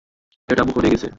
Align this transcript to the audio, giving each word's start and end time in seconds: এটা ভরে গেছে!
এটা 0.49 0.63
ভরে 0.69 0.87
গেছে! 0.93 1.07